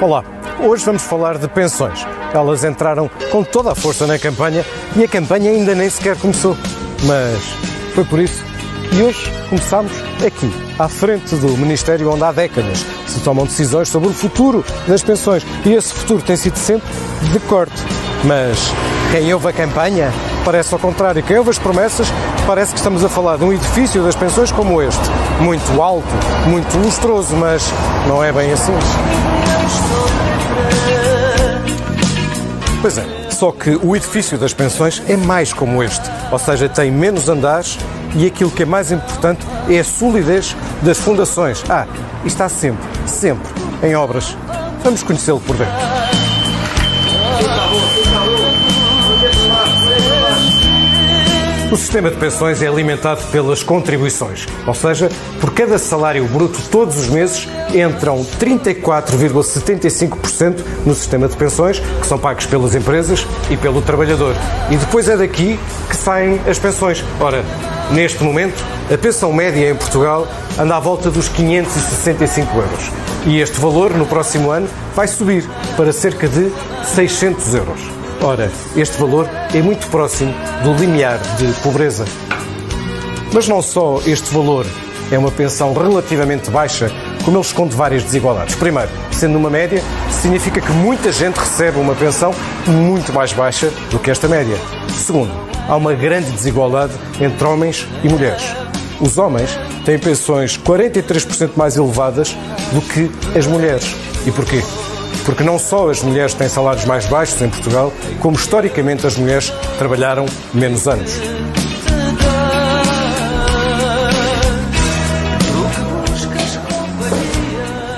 Olá, 0.00 0.22
hoje 0.60 0.84
vamos 0.84 1.02
falar 1.02 1.38
de 1.38 1.48
pensões. 1.48 2.06
Elas 2.32 2.62
entraram 2.62 3.10
com 3.32 3.42
toda 3.42 3.72
a 3.72 3.74
força 3.74 4.06
na 4.06 4.16
campanha 4.16 4.64
e 4.94 5.02
a 5.02 5.08
campanha 5.08 5.50
ainda 5.50 5.74
nem 5.74 5.90
sequer 5.90 6.16
começou. 6.16 6.56
Mas 7.02 7.42
foi 7.96 8.04
por 8.04 8.20
isso 8.20 8.44
que 8.88 9.02
hoje 9.02 9.28
começámos 9.48 9.90
aqui, 10.24 10.52
à 10.78 10.88
frente 10.88 11.34
do 11.34 11.48
Ministério 11.58 12.12
onde 12.12 12.22
há 12.22 12.30
décadas 12.30 12.86
se 13.08 13.18
tomam 13.24 13.44
decisões 13.44 13.88
sobre 13.88 14.08
o 14.08 14.12
futuro 14.12 14.64
das 14.86 15.02
pensões. 15.02 15.44
E 15.66 15.72
esse 15.72 15.92
futuro 15.92 16.22
tem 16.22 16.36
sido 16.36 16.56
sempre 16.56 16.88
de 17.32 17.40
corte. 17.40 17.82
Mas 18.22 18.56
quem 19.10 19.34
ouve 19.34 19.48
a 19.48 19.52
campanha 19.52 20.12
parece 20.44 20.72
ao 20.74 20.80
contrário. 20.80 21.22
Quem 21.22 21.36
ouve 21.38 21.50
as 21.50 21.58
promessas 21.58 22.08
parece 22.46 22.72
que 22.72 22.78
estamos 22.78 23.04
a 23.04 23.08
falar 23.08 23.36
de 23.36 23.44
um 23.44 23.52
edifício 23.52 24.02
das 24.02 24.16
pensões 24.16 24.50
como 24.50 24.80
este. 24.82 25.02
Muito 25.40 25.80
alto, 25.82 26.08
muito 26.46 26.76
lustroso, 26.78 27.36
mas 27.36 27.62
não 28.06 28.22
é 28.22 28.32
bem 28.32 28.52
assim. 28.52 28.72
Pois 32.80 32.96
é, 32.96 33.04
só 33.30 33.50
que 33.50 33.78
o 33.82 33.94
edifício 33.96 34.38
das 34.38 34.54
pensões 34.54 35.02
é 35.08 35.16
mais 35.16 35.52
como 35.52 35.82
este, 35.82 36.08
ou 36.30 36.38
seja, 36.38 36.68
tem 36.68 36.90
menos 36.90 37.28
andares 37.28 37.78
e 38.14 38.26
aquilo 38.26 38.50
que 38.50 38.62
é 38.62 38.66
mais 38.66 38.92
importante 38.92 39.46
é 39.68 39.80
a 39.80 39.84
solidez 39.84 40.56
das 40.82 40.98
fundações. 40.98 41.62
Ah, 41.68 41.86
e 42.24 42.28
está 42.28 42.48
sempre, 42.48 42.86
sempre 43.06 43.48
em 43.82 43.94
obras. 43.94 44.36
Vamos 44.82 45.02
conhecê-lo 45.02 45.40
por 45.40 45.56
dentro. 45.56 45.97
O 51.70 51.76
sistema 51.76 52.10
de 52.10 52.16
pensões 52.16 52.62
é 52.62 52.66
alimentado 52.66 53.20
pelas 53.30 53.62
contribuições, 53.62 54.46
ou 54.66 54.72
seja, 54.72 55.10
por 55.38 55.52
cada 55.52 55.76
salário 55.76 56.26
bruto 56.26 56.58
todos 56.70 56.96
os 56.96 57.08
meses 57.08 57.46
entram 57.74 58.24
34,75% 58.40 60.64
no 60.86 60.94
sistema 60.94 61.28
de 61.28 61.36
pensões, 61.36 61.78
que 61.78 62.06
são 62.06 62.18
pagos 62.18 62.46
pelas 62.46 62.74
empresas 62.74 63.26
e 63.50 63.56
pelo 63.58 63.82
trabalhador. 63.82 64.34
E 64.70 64.78
depois 64.78 65.10
é 65.10 65.16
daqui 65.18 65.60
que 65.90 65.96
saem 65.96 66.40
as 66.48 66.58
pensões. 66.58 67.04
Ora, 67.20 67.44
neste 67.90 68.24
momento, 68.24 68.64
a 68.90 68.96
pensão 68.96 69.30
média 69.30 69.70
em 69.70 69.74
Portugal 69.74 70.26
anda 70.58 70.74
à 70.74 70.80
volta 70.80 71.10
dos 71.10 71.28
565 71.28 72.56
euros. 72.56 72.90
E 73.26 73.40
este 73.40 73.60
valor, 73.60 73.92
no 73.92 74.06
próximo 74.06 74.50
ano, 74.50 74.66
vai 74.96 75.06
subir 75.06 75.44
para 75.76 75.92
cerca 75.92 76.26
de 76.28 76.50
600 76.94 77.54
euros. 77.54 77.97
Ora, 78.20 78.50
este 78.76 78.98
valor 78.98 79.28
é 79.54 79.62
muito 79.62 79.86
próximo 79.88 80.34
do 80.64 80.74
limiar 80.74 81.18
de 81.36 81.52
pobreza. 81.62 82.04
Mas 83.32 83.46
não 83.46 83.62
só 83.62 84.00
este 84.06 84.34
valor 84.34 84.66
é 85.10 85.18
uma 85.18 85.30
pensão 85.30 85.72
relativamente 85.72 86.50
baixa, 86.50 86.90
como 87.24 87.36
ele 87.38 87.44
esconde 87.44 87.76
várias 87.76 88.02
desigualdades. 88.02 88.56
Primeiro, 88.56 88.90
sendo 89.12 89.38
uma 89.38 89.48
média, 89.48 89.82
significa 90.10 90.60
que 90.60 90.72
muita 90.72 91.12
gente 91.12 91.36
recebe 91.36 91.78
uma 91.78 91.94
pensão 91.94 92.34
muito 92.66 93.12
mais 93.12 93.32
baixa 93.32 93.70
do 93.90 93.98
que 93.98 94.10
esta 94.10 94.26
média. 94.26 94.56
Segundo, 94.88 95.30
há 95.68 95.76
uma 95.76 95.94
grande 95.94 96.30
desigualdade 96.32 96.92
entre 97.20 97.46
homens 97.46 97.86
e 98.02 98.08
mulheres. 98.08 98.42
Os 99.00 99.16
homens 99.16 99.56
têm 99.84 99.98
pensões 99.98 100.58
43% 100.58 101.52
mais 101.56 101.76
elevadas 101.76 102.36
do 102.72 102.80
que 102.80 103.10
as 103.38 103.46
mulheres. 103.46 103.94
E 104.26 104.32
porquê? 104.32 104.62
Porque 105.24 105.42
não 105.42 105.58
só 105.58 105.90
as 105.90 106.02
mulheres 106.02 106.34
têm 106.34 106.48
salários 106.48 106.84
mais 106.84 107.06
baixos 107.06 107.40
em 107.42 107.48
Portugal, 107.48 107.92
como 108.20 108.36
historicamente 108.36 109.06
as 109.06 109.16
mulheres 109.16 109.52
trabalharam 109.78 110.26
menos 110.54 110.88
anos. 110.88 111.12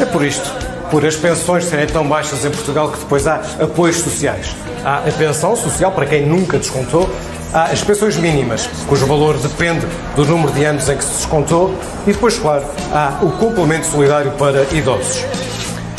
É 0.00 0.04
por 0.04 0.24
isto, 0.24 0.50
por 0.90 1.04
as 1.04 1.16
pensões 1.16 1.64
serem 1.64 1.86
tão 1.86 2.06
baixas 2.06 2.44
em 2.44 2.50
Portugal, 2.50 2.90
que 2.90 2.98
depois 2.98 3.26
há 3.26 3.40
apoios 3.60 3.96
sociais. 3.96 4.54
Há 4.84 4.98
a 4.98 5.12
pensão 5.12 5.56
social, 5.56 5.90
para 5.90 6.06
quem 6.06 6.26
nunca 6.26 6.58
descontou, 6.58 7.08
há 7.52 7.64
as 7.64 7.82
pensões 7.82 8.16
mínimas, 8.16 8.68
cujo 8.86 9.06
valor 9.06 9.36
depende 9.38 9.86
do 10.14 10.24
número 10.24 10.52
de 10.52 10.64
anos 10.64 10.88
em 10.88 10.96
que 10.96 11.04
se 11.04 11.16
descontou, 11.16 11.74
e 12.06 12.12
depois, 12.12 12.38
claro, 12.38 12.64
há 12.92 13.18
o 13.22 13.30
complemento 13.32 13.86
solidário 13.86 14.30
para 14.32 14.62
idosos. 14.74 15.24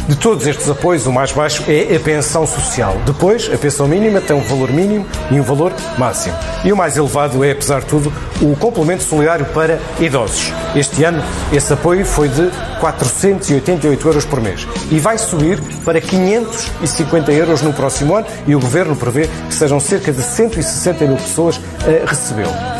De 0.08 0.16
todos 0.16 0.48
estes 0.48 0.70
apoios, 0.70 1.06
o 1.06 1.12
mais 1.12 1.34
baixo 1.34 1.66
é 1.68 1.94
a 1.94 2.00
pensão 2.00 2.48
social. 2.48 2.96
Depois, 3.06 3.52
a 3.54 3.58
pensão 3.58 3.90
mínima 3.90 4.22
tem 4.22 4.34
um 4.34 4.42
valor 4.42 4.72
mínimo 4.72 5.06
e 5.30 5.38
um 5.38 5.44
valor 5.44 5.74
máximo. 5.98 6.34
E 6.64 6.72
o 6.72 6.78
mais 6.78 6.96
elevado 6.96 7.44
é, 7.44 7.52
apesar 7.52 7.82
de 7.82 7.88
tudo, 7.88 8.14
o 8.42 8.56
complemento 8.56 9.04
solidário 9.04 9.46
para 9.48 9.78
idosos. 10.00 10.54
Este 10.74 11.04
ano, 11.04 11.22
esse 11.52 11.74
apoio 11.74 12.06
foi 12.06 12.30
de 12.30 12.50
488 12.80 14.08
euros 14.08 14.24
por 14.24 14.40
mês 14.40 14.66
e 14.90 14.98
vai 14.98 15.18
subir 15.18 15.60
para 15.84 16.00
550 16.00 17.32
euros 17.34 17.62
no 17.62 17.74
próximo 17.74 18.16
ano 18.16 18.28
e 18.46 18.56
o 18.56 18.62
Governo 18.62 18.96
prevê 18.96 19.28
que 19.28 19.54
sejam 19.54 19.78
cerca 19.78 20.14
de 20.14 20.24
160 20.24 21.06
mil 21.06 21.18
pessoas 21.18 21.60
a 21.82 22.10
recebê-lo. 22.10 22.77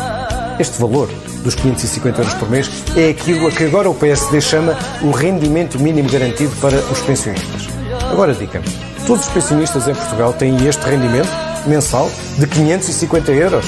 Este 0.58 0.80
valor 0.80 1.08
dos 1.44 1.54
550 1.54 2.20
euros 2.20 2.34
por 2.34 2.50
mês 2.50 2.68
é 2.96 3.10
aquilo 3.10 3.46
a 3.46 3.50
que 3.52 3.64
agora 3.64 3.88
o 3.88 3.94
PSD 3.94 4.40
chama 4.40 4.76
o 5.02 5.12
rendimento 5.12 5.78
mínimo 5.78 6.10
garantido 6.10 6.50
para 6.60 6.76
os 6.76 7.00
pensionistas. 7.00 7.68
Agora 8.10 8.34
diga-me, 8.34 8.66
todos 9.06 9.26
os 9.26 9.32
pensionistas 9.32 9.86
em 9.86 9.94
Portugal 9.94 10.32
têm 10.32 10.66
este 10.66 10.84
rendimento 10.84 11.28
mensal 11.64 12.10
de 12.38 12.46
550 12.48 13.30
euros? 13.32 13.66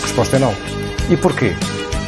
A 0.00 0.06
resposta 0.06 0.36
é 0.36 0.38
não. 0.38 0.54
E 1.10 1.18
porquê? 1.18 1.54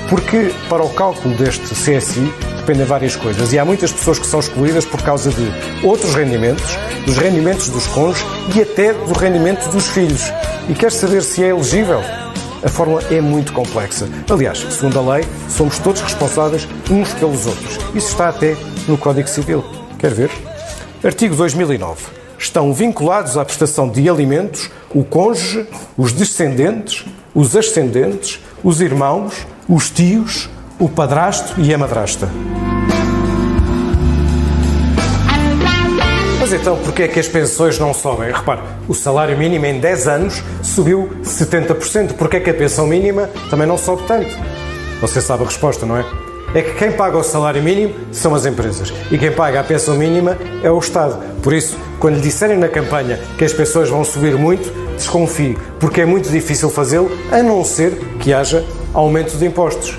Porque 0.09 0.55
para 0.71 0.83
o 0.83 0.89
cálculo 0.89 1.37
deste 1.37 1.75
CSI 1.75 2.33
dependem 2.57 2.87
várias 2.87 3.15
coisas 3.15 3.53
e 3.53 3.59
há 3.59 3.65
muitas 3.65 3.93
pessoas 3.93 4.19
que 4.19 4.27
são 4.27 4.41
excluídas 4.41 4.87
por 4.87 5.03
causa 5.03 5.31
de 5.31 5.53
outros 5.87 6.15
rendimentos, 6.15 6.79
dos 7.05 7.19
rendimentos 7.19 7.69
dos 7.69 7.87
cônjuges 7.89 8.27
e 8.55 8.63
até 8.63 8.95
do 8.95 9.13
rendimento 9.13 9.69
dos 9.71 9.87
filhos. 9.89 10.33
E 10.67 10.75
quer 10.75 10.91
saber 10.91 11.23
se 11.23 11.45
é 11.45 11.49
elegível? 11.49 12.01
A 12.67 12.69
fórmula 12.69 13.01
é 13.13 13.21
muito 13.21 13.53
complexa. 13.53 14.09
Aliás, 14.29 14.59
segundo 14.59 14.99
a 14.99 15.15
lei, 15.15 15.25
somos 15.49 15.79
todos 15.79 16.01
responsáveis 16.01 16.67
uns 16.91 17.15
pelos 17.15 17.47
outros. 17.47 17.79
Isso 17.95 18.09
está 18.09 18.29
até 18.29 18.57
no 18.89 18.99
Código 18.99 19.29
Civil. 19.29 19.65
Quer 19.97 20.13
ver? 20.13 20.31
Artigo 21.05 21.37
2009. 21.37 22.07
Estão 22.37 22.75
vinculados 22.75 23.39
à 23.39 23.45
prestação 23.45 23.89
de 23.89 24.11
alimentos 24.11 24.69
o 24.93 25.05
cônjuge, 25.05 25.65
os 25.97 26.13
descendentes, 26.13 27.05
os 27.33 27.55
ascendentes, 27.55 28.41
os 28.65 28.81
irmãos, 28.81 29.47
os 29.69 29.89
tios, 29.89 30.51
o 30.81 30.89
padrasto 30.89 31.61
e 31.61 31.73
a 31.73 31.79
madrasta. 31.79 32.29
Mas 36.49 36.61
então, 36.61 36.77
porquê 36.77 37.03
é 37.03 37.09
que 37.09 37.19
as 37.19 37.27
pensões 37.27 37.77
não 37.77 37.93
sobem? 37.93 38.31
Repare, 38.31 38.61
o 38.87 38.95
salário 38.95 39.37
mínimo 39.37 39.67
em 39.67 39.81
10 39.81 40.07
anos 40.07 40.45
subiu 40.63 41.11
70%. 41.25 42.13
Porquê 42.13 42.37
é 42.37 42.41
que 42.41 42.51
a 42.51 42.55
pensão 42.55 42.87
mínima 42.87 43.29
também 43.51 43.67
não 43.67 43.77
sobe 43.77 44.05
tanto? 44.07 44.33
Você 45.01 45.21
sabe 45.21 45.43
a 45.43 45.47
resposta, 45.47 45.85
não 45.85 45.97
é? 45.97 46.05
É 46.55 46.63
que 46.63 46.75
quem 46.75 46.93
paga 46.93 47.19
o 47.19 47.25
salário 47.25 47.61
mínimo 47.61 47.97
são 48.13 48.33
as 48.33 48.47
empresas 48.47 48.95
e 49.11 49.19
quem 49.19 49.33
paga 49.33 49.59
a 49.59 49.65
pensão 49.65 49.97
mínima 49.97 50.39
é 50.63 50.71
o 50.71 50.79
Estado. 50.79 51.21
Por 51.43 51.53
isso, 51.53 51.77
quando 51.99 52.15
lhe 52.15 52.21
disserem 52.21 52.57
na 52.57 52.69
campanha 52.69 53.19
que 53.37 53.45
as 53.45 53.53
pensões 53.53 53.89
vão 53.89 54.05
subir 54.05 54.37
muito, 54.37 54.73
desconfie, 54.95 55.59
porque 55.81 56.03
é 56.03 56.07
muito 56.07 56.31
difícil 56.31 56.71
fazê-lo, 56.71 57.11
a 57.33 57.43
não 57.43 57.65
ser 57.65 57.99
que 58.21 58.33
haja 58.33 58.65
aumento 58.95 59.37
de 59.37 59.47
impostos. 59.47 59.99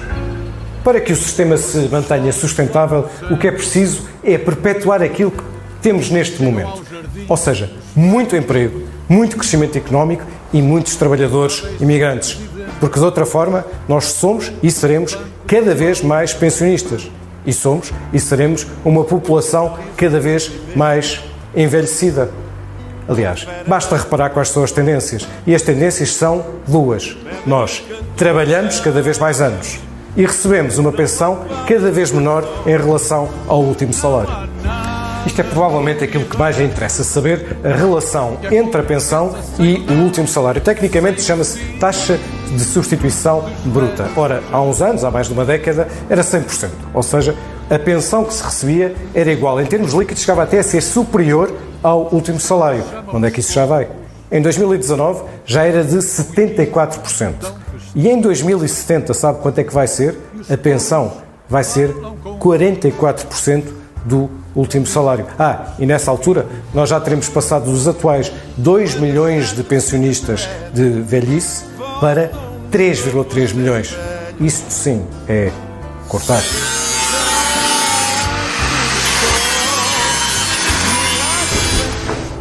Para 0.82 1.02
que 1.02 1.12
o 1.12 1.16
sistema 1.18 1.58
se 1.58 1.90
mantenha 1.92 2.32
sustentável, 2.32 3.06
o 3.30 3.36
que 3.36 3.50
é 3.50 3.52
preciso 3.52 4.04
é 4.24 4.38
perpetuar 4.38 5.02
aquilo 5.02 5.32
que 5.32 5.57
temos 5.88 6.10
neste 6.10 6.44
momento. 6.44 6.84
Ou 7.30 7.38
seja, 7.38 7.72
muito 7.96 8.36
emprego, 8.36 8.84
muito 9.08 9.38
crescimento 9.38 9.78
económico 9.78 10.26
e 10.52 10.62
muitos 10.62 10.98
trabalhadores 10.98 11.64
imigrantes. 11.80 12.38
Porque 12.82 13.00
de 13.00 13.06
outra 13.06 13.26
forma, 13.26 13.66
nós 13.88 14.04
somos 14.04 14.52
e 14.62 14.70
seremos 14.70 15.18
cada 15.48 15.74
vez 15.74 16.02
mais 16.02 16.34
pensionistas. 16.34 17.10
E 17.46 17.54
somos 17.54 17.94
e 18.12 18.20
seremos 18.20 18.68
uma 18.84 19.06
população 19.06 19.78
cada 19.96 20.20
vez 20.20 20.52
mais 20.76 21.24
envelhecida. 21.56 22.32
Aliás, 23.08 23.48
basta 23.66 23.96
reparar 23.96 24.32
quais 24.32 24.50
são 24.50 24.66
as 24.66 24.74
tendências. 24.74 25.26
E 25.46 25.56
as 25.56 25.62
tendências 25.62 26.14
são 26.14 26.46
duas. 26.68 27.16
Nós 27.46 27.82
trabalhamos 28.18 28.82
cada 28.82 29.02
vez 29.02 29.18
mais 29.18 29.40
anos 29.40 29.80
e 30.18 30.26
recebemos 30.26 30.78
uma 30.80 30.92
pensão 30.92 31.46
cada 31.66 31.90
vez 31.90 32.12
menor 32.12 32.44
em 32.66 32.76
relação 32.76 33.30
ao 33.48 33.62
último 33.62 33.94
salário. 33.94 34.87
Isto 35.38 35.46
é 35.46 35.52
provavelmente 35.52 36.04
aquilo 36.04 36.26
que 36.26 36.36
mais 36.36 36.60
interessa 36.60 37.04
saber, 37.04 37.58
a 37.64 37.68
relação 37.68 38.40
entre 38.52 38.82
a 38.82 38.84
pensão 38.84 39.36
e 39.60 39.86
o 39.88 40.04
último 40.04 40.28
salário. 40.28 40.60
Tecnicamente 40.60 41.22
chama-se 41.22 41.60
taxa 41.80 42.20
de 42.50 42.60
substituição 42.60 43.48
bruta. 43.66 44.10
Ora, 44.16 44.42
há 44.52 44.60
uns 44.60 44.82
anos, 44.82 45.04
há 45.04 45.12
mais 45.12 45.28
de 45.28 45.34
uma 45.34 45.46
década, 45.46 45.88
era 46.10 46.24
100%. 46.24 46.70
Ou 46.92 47.04
seja, 47.04 47.36
a 47.70 47.78
pensão 47.78 48.26
que 48.26 48.34
se 48.34 48.44
recebia 48.44 48.96
era 49.14 49.32
igual. 49.32 49.62
Em 49.62 49.66
termos 49.68 49.94
líquidos, 49.94 50.24
chegava 50.24 50.42
até 50.42 50.58
a 50.58 50.64
ser 50.64 50.82
superior 50.82 51.54
ao 51.84 52.12
último 52.12 52.40
salário. 52.40 52.84
Onde 53.14 53.28
é 53.28 53.30
que 53.30 53.40
isso 53.40 53.54
já 53.54 53.68
vai? 53.68 53.88
Em 54.32 54.42
2019 54.42 55.22
já 55.46 55.66
era 55.66 55.84
de 55.84 55.98
74%. 55.98 57.34
E 57.94 58.10
em 58.10 58.20
2070, 58.20 59.14
sabe 59.14 59.40
quanto 59.42 59.60
é 59.60 59.64
que 59.64 59.72
vai 59.72 59.86
ser? 59.86 60.18
A 60.50 60.58
pensão 60.58 61.14
vai 61.48 61.64
ser 61.64 61.94
44% 62.40 63.66
do 64.04 64.32
último 64.60 64.86
salário. 64.86 65.26
Ah, 65.38 65.74
e 65.80 65.86
nessa 65.86 66.12
altura 66.12 66.48
nós 66.74 66.90
já 66.90 67.00
teremos 67.00 67.30
passado 67.30 67.72
dos 67.72 67.88
atuais 67.88 68.32
2 68.58 68.96
milhões 68.96 69.54
de 69.56 69.64
pensionistas 69.64 70.50
de 70.74 70.90
velhice 71.02 71.66
para 72.02 72.32
3,3 72.72 73.54
milhões. 73.54 73.96
Isto 74.40 74.72
sim 74.72 75.06
é 75.28 75.52
cortar. 76.08 76.42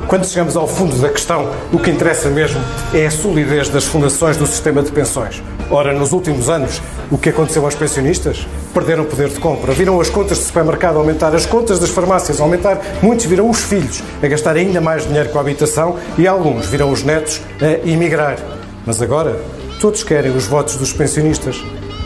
Quando 0.09 0.25
chegamos 0.25 0.57
ao 0.57 0.69
fundo 0.69 0.97
da 0.99 1.09
questão, 1.09 1.51
o 1.73 1.81
que 1.81 1.91
interessa 1.91 2.29
mesmo 2.29 2.61
é 2.95 3.07
a 3.07 3.11
solidez 3.11 3.69
das 3.69 3.87
fundações 3.87 4.37
do 4.37 4.47
sistema 4.47 4.81
de 4.81 4.93
pensões. 4.93 5.43
Ora, 5.71 5.93
nos 5.93 6.13
últimos 6.13 6.49
anos, 6.49 6.81
o 7.11 7.19
que 7.19 7.31
aconteceu 7.31 7.65
aos 7.65 7.75
pensionistas? 7.75 8.47
Perderam 8.73 9.05
poder 9.05 9.29
de 9.29 9.41
compra, 9.41 9.73
viram 9.73 10.01
as 10.01 10.09
contas 10.09 10.39
do 10.39 10.45
supermercado 10.45 10.97
aumentar, 10.97 11.35
as 11.35 11.45
contas 11.45 11.81
das 11.81 11.91
farmácias 11.91 12.41
aumentar, 12.41 12.81
muitos 13.03 13.27
viram 13.27 13.51
os 13.51 13.61
filhos 13.61 14.03
a 14.23 14.27
gastar 14.29 14.55
ainda 14.55 14.81
mais 14.81 15.07
dinheiro 15.07 15.29
com 15.31 15.39
a 15.39 15.41
habitação 15.41 15.97
e 16.17 16.27
alguns 16.27 16.67
viram 16.67 16.91
os 16.91 17.03
netos 17.03 17.41
a 17.61 17.89
emigrar. 17.89 18.39
Mas 18.87 19.03
agora, 19.03 19.41
todos 19.81 20.05
querem 20.05 20.31
os 20.31 20.47
votos 20.47 20.77
dos 20.77 20.93
pensionistas. 20.93 21.61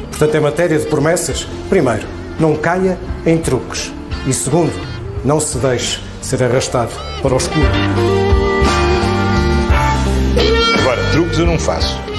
Portanto, 0.08 0.34
em 0.34 0.40
matéria 0.40 0.78
de 0.78 0.86
promessas, 0.86 1.46
primeiro, 1.68 2.06
não 2.38 2.56
caia 2.56 2.98
em 3.26 3.36
truques. 3.36 3.92
E 4.26 4.32
segundo, 4.32 4.72
não 5.22 5.38
se 5.38 5.58
deixe 5.58 6.00
ser 6.22 6.42
arrastado 6.42 6.92
para 7.20 7.34
o 7.34 7.36
escuro. 7.36 7.68
Agora, 10.80 11.00
truques 11.12 11.38
eu 11.38 11.46
não 11.46 11.58
faço. 11.58 12.09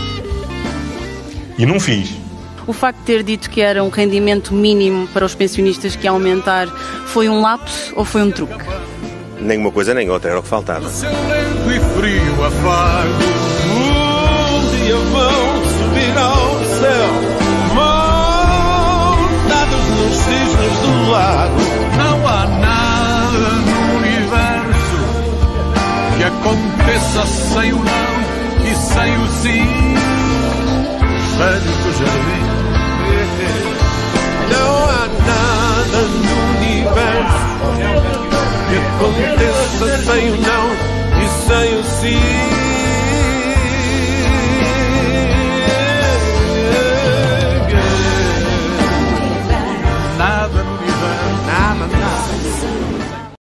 E 1.61 1.65
não 1.65 1.79
fiz. 1.79 2.09
O 2.65 2.73
facto 2.73 2.97
de 2.97 3.05
ter 3.05 3.21
dito 3.21 3.47
que 3.47 3.61
era 3.61 3.83
um 3.83 3.89
rendimento 3.89 4.51
mínimo 4.51 5.07
para 5.09 5.23
os 5.23 5.35
pensionistas 5.35 5.95
que 5.95 6.05
ia 6.05 6.09
aumentar 6.09 6.67
foi 7.05 7.29
um 7.29 7.39
lapso 7.39 7.93
ou 7.95 8.03
foi 8.03 8.23
um 8.23 8.31
truque? 8.31 8.65
Nem 9.39 9.59
uma 9.59 9.71
coisa 9.71 9.93
nem 9.93 10.09
outra, 10.09 10.31
era 10.31 10.39
o 10.39 10.41
que 10.41 10.49
faltava. 10.49 10.89
Seu 10.89 11.11
lento 11.11 11.71
e 11.71 11.79
frio 11.99 12.43
afago, 12.43 13.13
um 13.69 14.71
dia 14.75 14.95
vão 14.95 15.61
subir 15.69 16.17
ao 16.17 16.65
céu, 16.65 17.13
montados 19.35 19.85
nos 19.99 20.15
cisnes 20.17 20.79
do 20.79 21.11
lago. 21.11 21.61
Não 21.95 22.27
há 22.27 22.47
nada 22.59 23.37
no 23.37 23.97
universo 23.97 24.97
que 26.17 26.23
aconteça 26.23 27.27
sem 27.27 27.71
o 27.71 27.77
não 27.77 28.21
e 28.65 28.75
sem 28.75 29.15
o 29.15 29.27
sim. 29.43 30.31
Do 31.41 31.91
jardim. 31.97 32.45
Não 34.51 34.71
há 34.85 35.07
nada 35.25 35.99
no 36.07 36.35
universo 36.55 37.41
que 38.69 38.75
aconteça 38.77 39.88
sem 40.05 40.23
o 40.29 40.35
não 40.39 40.65
e 41.19 41.25
sem 41.47 41.67
o 41.79 41.83
sim. 41.83 42.60